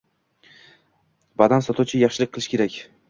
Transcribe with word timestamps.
Banan 1.43 1.67
sotuvchi 1.67 2.03
yaxshilik 2.05 2.33
qilish 2.39 2.49
kerak. 2.55 2.81